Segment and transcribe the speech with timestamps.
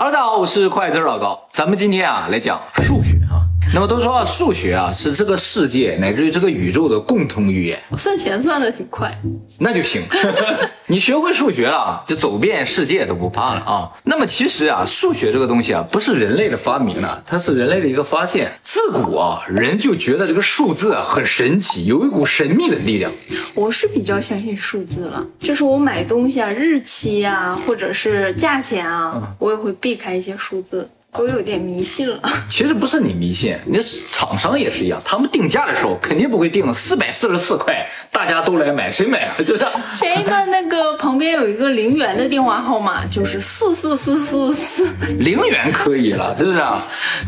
[0.00, 3.19] 哈喽大家好，我是筷子老高，咱们今天啊来讲数学。
[3.72, 9.16] 那么都说啊，数学啊是这个世界乃至于这个宇宙的共同语言，我算钱算的挺快，
[9.60, 10.02] 那就行。
[10.88, 13.88] 你学会数学了，就走遍世界都不怕了啊。
[14.02, 18.50] 那么其实啊，数学这个东西啊，不是人类的发明的，它是人类的一个发现。
[18.64, 23.10] 自古啊，人就觉得这个数字啊很神奇，有一股神秘的力量。
[23.54, 30.88] 我是比较相信数字了，就是我买东西啊，日期啊，或者是价钱啊，我也会避开一些数字。
[31.12, 32.20] 我有点迷信了。
[32.48, 37.84] 其实不是你迷信，那厂商也是一样，他们定价的时候肯定不会定四百四十四块，
[38.20, 39.34] 大家都来买，谁买啊？
[39.40, 44.86] 就是前一段那个旁边有一个零元的电话号码，就是四四四四四。
[45.18, 46.62] 零元可以了，是不是？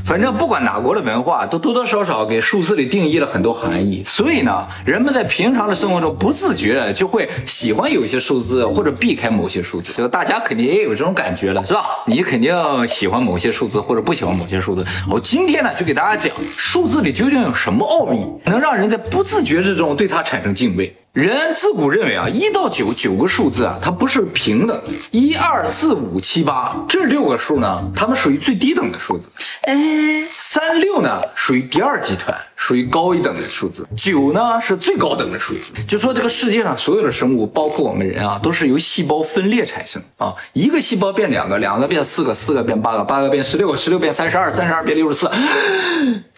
[0.04, 4.02] 反正不管哪国的文化，都多多少少给数字里定义了很多含义。
[4.04, 9.92] 所以呢，人们在平常的生活中不自觉的就会喜欢有一些数字，或者避开某些数字。
[9.96, 11.84] 这个大家肯定也有这种感觉了，是吧？
[12.06, 12.54] 你肯定
[12.86, 13.80] 喜欢某些数字。
[13.82, 20.81] 或者不喜欢某些数字，我今天呢就给大家讲数字里究竟有什么奥秘，能让人在不自觉之中对它产生敬畏。
[21.12, 24.82] 人自古认为啊，一到九九个数字啊，它不是平等。
[25.10, 29.28] 一二四五七八这六个数呢，它们属于最低等的数字。
[29.64, 33.86] 哎，三六呢属于第二集团，属于高一等的数字。
[33.94, 35.84] 九呢是最高等的数字。
[35.86, 40.34] 就说这个世界上所有的生物，包括我们人啊，都是由细胞分裂产生啊。
[40.54, 45.30] 一个细胞变两个，两个变四个，四个变八个，八个变十六个，十六变三十二，三十二变六十四。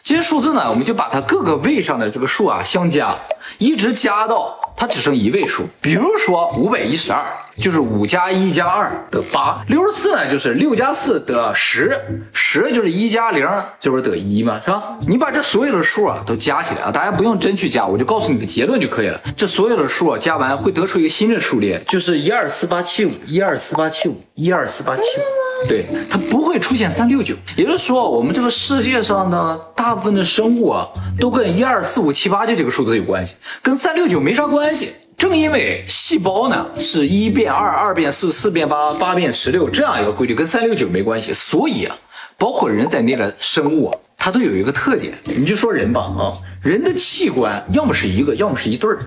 [0.03, 3.17] 这些数字呢，我们就把它各个位上的这个数啊相加，
[3.59, 4.59] 一直加到。
[4.77, 7.23] 它只剩一位数，比如说五百一十二，
[7.57, 11.99] 就是五加一加二得八；六十四呢，就是六加四得十，
[12.33, 13.47] 十就是一加零，
[13.79, 14.61] 这不是得一吗？
[14.65, 14.97] 是吧？
[15.09, 19.21] 你把这所有的数啊都加起来啊，大家不用真去加，我就告诉你个结论就可以了。
[19.37, 25.44] 这所有的数啊加完会得出一个新的数列，就是一二四八七五，一二四八七五，一二四八七五。
[25.67, 27.35] 对，它不会出现三六九。
[27.57, 34.93] 也就是说，我们这个世界上的大部分的生物啊，都跟一二四五七八这几个数字有关系，跟三六九没啥关系。
[35.17, 41.97] 正因为细胞呢是一变二，二变四，四变八，八变十六这样一个规律，跟三六九没关系，所以啊，
[42.37, 45.15] 包括人在内的生物啊，它都有一个特点。
[45.25, 48.99] 你就说人吧，啊，人的器官要么是一个，要么是一对儿，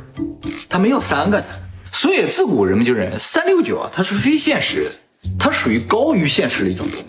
[0.69, 1.45] 它没有三个的。
[1.91, 4.89] 所以自古人们就认为三六九啊，它是非现实。
[5.37, 7.05] 它属于高于现实的一种东西。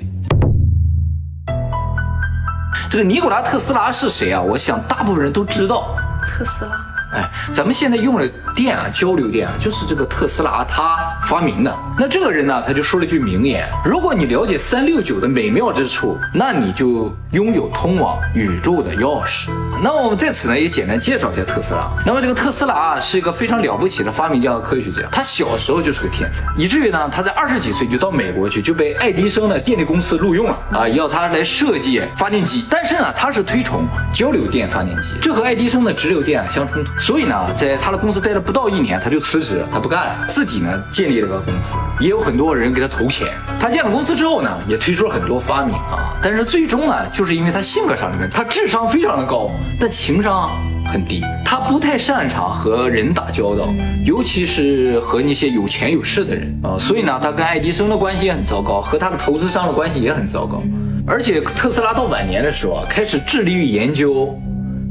[2.91, 4.41] 这个尼古拉特斯拉是谁啊？
[4.41, 5.95] 我想大部分人都知道。
[6.27, 6.73] 特斯拉。
[7.12, 11.75] 哎，咱们现在用的电啊，交流电啊，就是这个特斯拉他发明的。
[12.00, 19.48] 那这个人呢，他就说了句名言：如果你了解三六九的美妙之处，那你就拥有通往宇宙的钥匙。
[19.82, 21.91] 那我们在此呢，也简单介绍一下特斯拉。
[22.06, 25.03] 那么这个特斯拉啊，是一个非常了不起的发明家和科学家。
[25.10, 32.65] 他小时候就是个天才，以至于呢，他在二十几岁就到美国去，就被爱迪生的电力公司录用了啊，要他来设计发电机。
[32.70, 36.91] 但是呢，他是推崇交流电发电机，这和爱迪生的直流电啊相冲突。
[37.00, 43.28] 所以呢，在他的公司待了不到一年，他就辞职了，他不干了，自己呢建立了个公司，也有很多人给他投钱。
[43.59, 49.50] 他建了公司之后呢，也推出了很多发明啊，但是最终呢，就是因为他性格上的问题，他智商非常的高，
[49.81, 50.50] 但情商
[50.87, 53.69] 很低，他不太擅长和人打交道，
[54.04, 60.62] 尤其是和那些有钱有势的人啊，所以呢，他跟爱迪生的关系也很糟糕，和他的投资商的关系也很糟糕。
[61.06, 64.38] 而且特斯拉到晚年的时候啊，开始致力于研究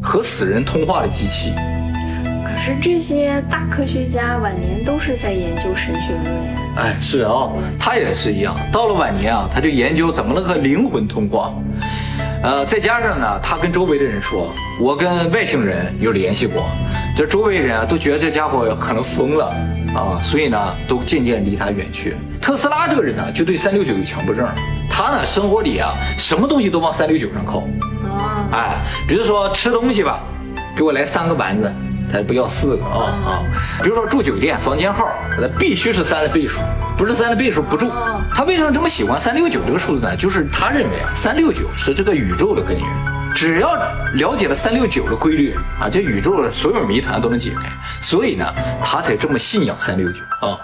[0.01, 1.53] 和死人通话的机器。
[2.57, 6.49] 是这些大科学家晚年都是在研究神学论呀？
[6.77, 8.55] 哎，是啊，他也是一样。
[8.71, 11.53] 到了晚年啊，他就研究怎么能和灵魂通话。
[12.43, 14.51] 呃，再加上呢，他跟周围的人说，
[14.81, 16.63] 我跟外星人有联系过。
[17.15, 19.45] 这周围人啊都觉得这家伙可能疯了
[19.95, 22.15] 啊，所以呢，都渐渐离他远去。
[22.41, 24.45] 特斯拉这个人呢，就对三六九有强迫症。
[24.89, 27.59] 他呢，生活里啊，什么东西都往三六九上靠。
[28.11, 28.75] 啊，哎，
[29.07, 30.21] 比如说吃东西吧，
[30.75, 31.71] 给我来三个丸子。
[32.11, 33.43] 他不要四个啊啊！
[33.83, 35.07] 比如说住酒店房间号，
[35.39, 36.61] 那必须是三的倍数，
[36.97, 37.91] 不是三的倍数不住。
[38.33, 40.15] 他为什么这么喜欢三六九这个数字呢？
[40.15, 42.87] 就是他认为啊，三六九是这个宇宙的根源，
[43.35, 43.75] 只要
[44.13, 47.69] 了解了三六九的规律啊，这宇宙的所有谜团都能解开。
[48.01, 48.45] 所以呢，
[48.83, 50.57] 他才这么信仰三六九啊。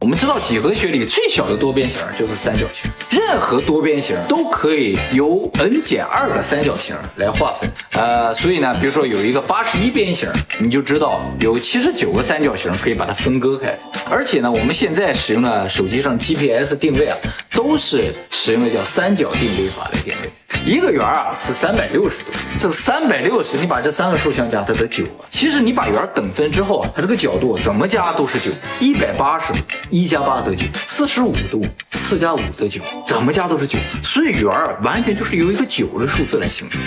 [0.00, 7.70] 我们知道几何学里最小的多边形就是三角形，任何多边形都可以由 n 减二个三角形来划分。
[7.92, 10.26] 呃，所以呢，比如说有一个八十一边形，
[10.58, 13.78] 你就知道有七十九个三角形可以把它分割开。
[14.08, 17.18] 而且呢，我们现在使用的手机上 GPS 定位啊，
[17.52, 20.30] 都是使用的叫三角定位法来定位。
[20.64, 25.24] 一个圆啊是三百六十度，这三百六十，你把这三个数相加，它得九啊。
[25.30, 28.50] 其实你把圆等分之后啊，它这个角度怎么加都是九。
[28.78, 29.58] 一百八十度，
[29.88, 33.78] 一加八得九；四十五度，四加五得九，怎么加都是九。
[34.02, 34.46] 所以圆
[34.82, 36.80] 完全就是由一个九的数字来形成。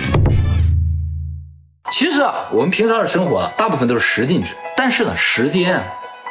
[1.92, 5.84] 其实啊，我们平常的生活啊，大部分都是十进制，但是呢，时间啊。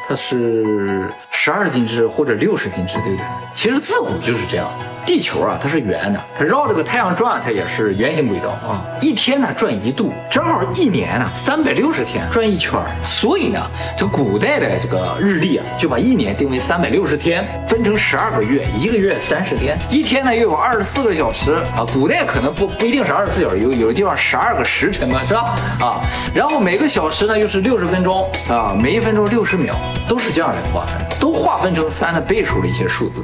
[0.09, 3.25] 它是十二进制或者六十进制，对不对？
[3.55, 4.69] 其实自古就是这样。
[5.05, 8.83] 地球啊，它是圆的，它绕这个太阳转，它也是圆形轨道啊。
[9.01, 13.61] 一天呢转一度，正好一年呢三百六十天转一圈所以呢，
[13.97, 21.85] 这古代的这个日历啊，就把一年定为三百六十天，分成十二个月，一个月三十天，一天呢又有二十四个小时啊。
[21.93, 25.55] 古代可能不不一定是二十四小时，有有的地方十二个时辰嘛，是吧？
[25.81, 26.01] 啊，
[26.35, 29.75] 然后每个小时呢又是六十分钟啊，每一分钟六十秒，
[30.09, 33.23] 都是这样来划分，都划分成三的倍数的一些数字。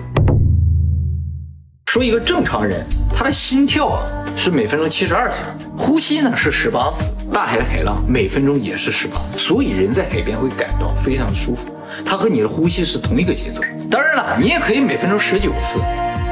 [1.90, 2.84] 说一个正常人，
[3.16, 4.04] 他的心跳啊
[4.36, 5.44] 是每分钟七十二次，
[5.74, 11.74] 呼吸呢是十八次，大海的海浪每分钟也是十八，所以人在海边会感到非常的舒服，
[12.04, 13.62] 它和你的呼吸是同一个节奏。
[13.90, 15.78] 当然了，你也可以每分钟十九次，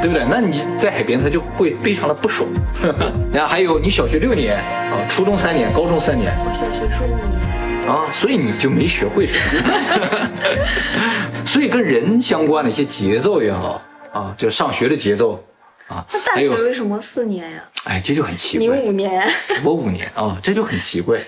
[0.03, 0.27] 对不对？
[0.29, 2.47] 那你在海边它就会非常的不爽。
[3.33, 10.29] 然后还有你小学六年啊，初中三年，高中三年，我小学是五年啊，所以你就没学会什么。
[11.47, 13.81] 所以跟人相关的一些节奏也好。
[14.17, 15.45] 啊，就上学的节奏，
[15.89, 17.63] 啊，那大学为什么四年呀？
[17.85, 18.79] 哎，这就很奇怪。
[18.79, 19.29] 你五年，
[19.63, 21.21] 我五年啊，这就很奇怪。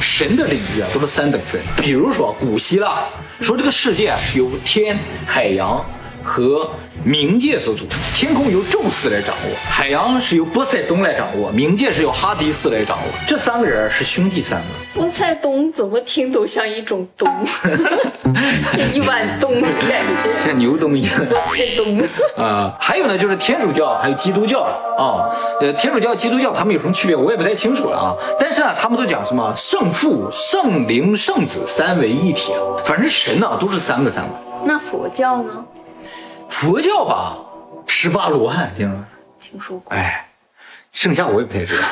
[0.00, 1.60] 神的领域啊，都是三等分。
[1.78, 3.04] 比如说古希腊
[3.40, 5.84] 说这个世界啊是由天、海洋
[6.22, 6.68] 和
[7.06, 13.04] 冥界所组成，天空由宙斯来掌握，海洋是由波塞冬来掌握，冥界是由哈迪斯来掌握。
[13.26, 14.66] 这三个人是兄弟三个。
[14.94, 17.28] 波塞冬怎么听都像一种冬，
[18.92, 21.12] 一碗冬的感觉， 像牛冬一样。
[21.26, 22.02] 波塞冬
[22.36, 24.60] 啊，还有呢，就是天主教还有基督教
[24.98, 25.30] 啊，
[25.60, 28.14] 呃，天主教、基督教他们有什么区别，我也不太清楚了啊。
[28.38, 34.30] 但是啊，他们都讲什么圣父、圣灵、圣子三位一体啊，反正神呢都是三个三个。
[34.64, 35.64] 那佛教呢？
[36.48, 37.38] 佛教吧，
[37.86, 39.04] 十八罗汉听说
[39.40, 39.92] 听说过。
[39.94, 40.28] 哎，
[40.92, 41.82] 剩下我也不太知道。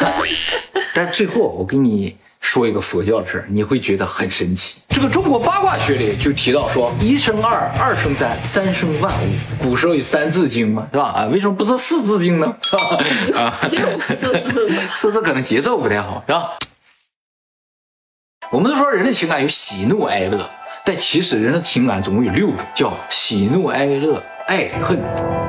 [0.94, 2.17] 但最后我给你。
[2.38, 4.79] 说一个佛教的事儿，你会觉得很神奇。
[4.91, 9.26] 这个中国八卦学里就提到说，一生二，二生三，三生万物。
[9.61, 11.06] 古时候有三字经嘛，是吧？
[11.06, 12.47] 啊，为什么不是四字经呢？
[13.35, 16.50] 啊，有四字， 四字可能节奏不太好，是吧？
[18.50, 20.49] 我们都说人的情感有喜怒哀乐，
[20.85, 24.98] 但其实人的情感总共有六种，叫喜怒哀乐爱恨。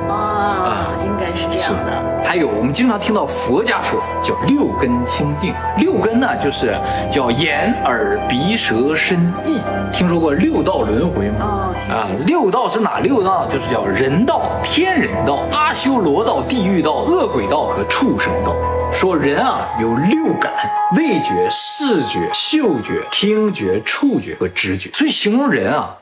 [0.08, 2.24] 啊，应该是这样的。
[2.24, 6.76] 还有我们经常听到佛家说叫六根清净，六根呢就是
[7.10, 9.60] 叫眼耳鼻舌身意。
[9.92, 11.70] 听说过六道轮回吗？
[11.88, 13.46] 啊，六道是哪六道？
[13.46, 18.52] 就是叫人道、天人道、阿修罗道、地狱道、恶鬼道和畜生道。
[18.92, 20.52] 说人啊有六感：
[20.96, 24.90] 味觉、视觉、嗅觉、听觉、触觉和直觉。
[24.90, 25.94] 所以形容人啊，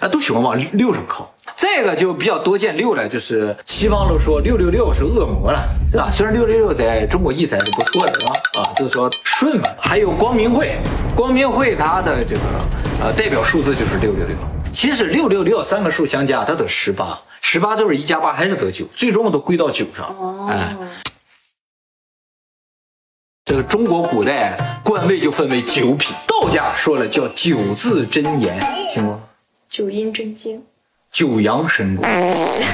[0.00, 1.30] 啊都喜欢往六上靠。
[1.60, 5.58] 这个就比较多见六了，就是西方都说六六六是恶魔了，
[5.90, 6.08] 是吧？
[6.08, 8.32] 虽然六六六在中国意思还是不错的，是吧？
[8.60, 9.68] 啊，就是说顺嘛。
[9.76, 10.76] 还有光明会，
[11.16, 12.40] 光明会它的这个
[13.02, 14.36] 呃代表数字就是六六六。
[14.72, 20.48] 其实六六六三个数相加，它得十八，十八就是一加八还是得九，最终都归到九上。
[20.48, 20.76] 哎，
[23.44, 28.60] 这个中国古代官位就分为九品，道家说了叫九字真言，
[28.94, 29.20] 听过？
[29.68, 30.62] 九阴真经。
[31.18, 32.06] 九阳神功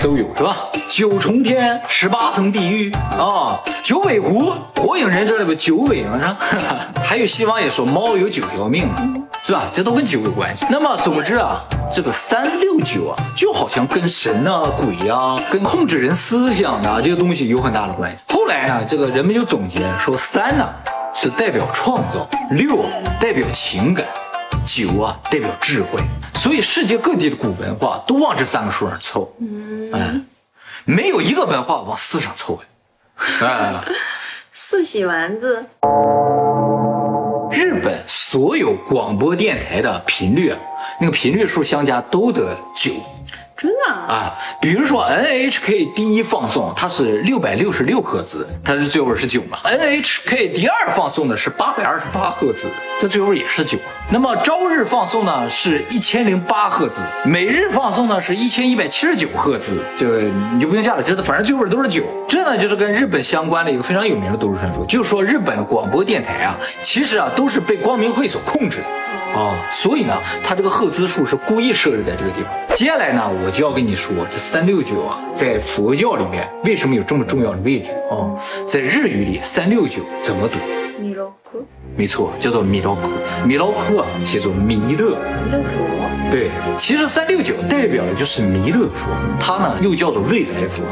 [0.02, 0.54] 都有是吧？
[0.90, 3.58] 九重天，十八层地狱啊！
[3.82, 6.36] 九尾狐，火影忍者里边九尾嘛是吧？
[7.02, 8.86] 还有西方也说猫有九条命，
[9.42, 9.62] 是吧？
[9.72, 10.66] 这都跟九有关系。
[10.68, 18.18] 那么总之啊，这个三六九啊，就好像跟神啊、鬼啊、跟控制人思想的这些东西有很大的关系。
[18.28, 20.68] 后来呢，这个人们就总结说，三呢
[21.14, 22.84] 是代表创造，六
[23.18, 24.04] 代表情感，
[24.66, 25.98] 九啊代表智慧。
[26.34, 29.34] 所以世界各地的古文化都往这三个数上凑，
[29.92, 30.20] 哎，
[30.84, 33.82] 没有一个文化往四上凑的，哎，
[34.52, 35.64] 四喜丸子。
[37.50, 40.52] 日本所有广播电台的频率，
[41.00, 42.92] 那个频率数相加都得九。
[43.56, 52.66] 真的啊，比如说 NHK 第一放送它是六百六十六赫兹，它是最后是九嘛？NHK 第二放送的是八百二十八赫兹，
[53.00, 53.78] 这最后也是九。
[54.10, 62.02] 那么朝日放送呢是一千零八赫兹，每日放送呢是一千一百七十九赫兹，这个你就不用加了，这反正最后都是九。
[62.28, 68.84] 这呢就是跟日本相关的一个非常有名的都市传说，就是说日本的广播电台啊，其实啊都是被光明会所控制的。
[69.34, 72.52] 啊，所以呢，它这个赫兹数是故意设置在这个地方。
[72.74, 78.38] 接下来呢，我就要跟你说，这三六九啊，在佛教里面为什么有这么重要的位置哦？
[78.66, 80.58] 在日语里，三六九怎么读？
[81.00, 81.58] 弥勒克，
[81.96, 83.02] 没错，叫做弥勒克。
[83.46, 85.10] 弥勒克写作弥勒。
[85.10, 85.84] 弥勒佛。
[86.30, 89.06] 对，其实三六九代表的就是弥勒佛，
[89.38, 90.82] 它呢又叫做未来佛，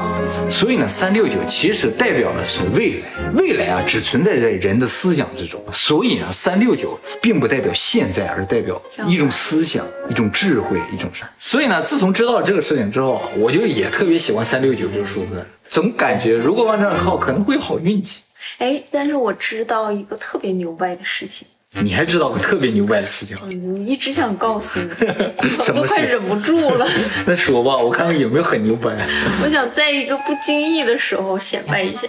[0.48, 18.22] 所以呢三六九其实代表的是未来，未来啊只存在在人的思想之中，所以呢三六九并不代表现在，而代表一种思想、一种智慧、一种啥所以呢，自从知道了这个事情之后，我就也特别喜欢三六九这个数字，总感觉如果往这儿靠，可能会有好运气。
[18.58, 21.46] 哎，但是我知道一个特别牛掰的事情。
[21.80, 23.34] 你还知道个特别牛掰的事情？
[23.44, 24.90] 嗯，一直想告诉你，
[25.58, 26.86] 我都快忍不住了。
[27.24, 28.90] 那说吧，我看看有没有很牛掰。
[29.42, 32.06] 我想在一个不经意的时候显摆一下。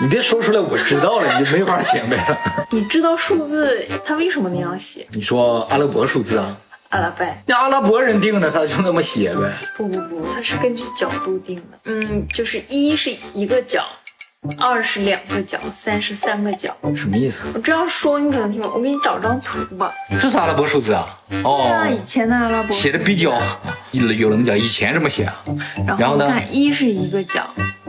[0.00, 2.66] 你别说出来，我知道了，你就没法显摆了。
[2.70, 5.04] 你知道数字它为什么那样写？
[5.12, 6.56] 你说阿拉伯数字啊？
[6.90, 7.26] 阿拉伯。
[7.46, 9.50] 那阿拉伯人定的，他就那么写呗？
[9.76, 11.78] 不不不，他是根据角度定的。
[11.86, 13.84] 嗯，就是一是一个角。
[14.58, 17.38] 二是两个角，三是三个角，什么意思？
[17.54, 19.92] 我这样说你可能听不懂，我给你找张图吧。
[20.20, 21.06] 这是阿拉伯数字啊？
[21.44, 23.40] 哦，以前的阿拉伯写的比较
[23.92, 25.44] 有有人讲以前这么写啊。
[25.98, 26.28] 然后呢？
[26.28, 27.48] 看一是一个角，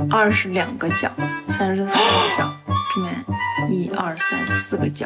[0.10, 1.10] 二是两个角，
[1.48, 2.52] 三是三个角，
[2.96, 5.06] 这边一二三四个角。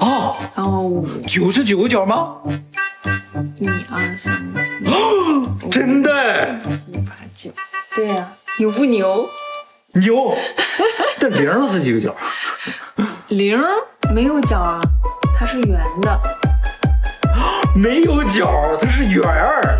[0.00, 0.36] 哦。
[0.54, 2.36] 然后五九十九个角吗？
[3.56, 5.68] 一二三四。
[5.70, 6.60] 真的？
[6.62, 7.50] 七八九。
[7.94, 9.28] 对呀，牛不牛？
[9.94, 10.36] 牛，
[11.20, 12.14] 这零是几个角？
[13.28, 13.62] 零
[14.12, 14.80] 没有角啊，
[15.38, 16.20] 它是圆的。
[17.76, 19.78] 没有角，它是圆儿。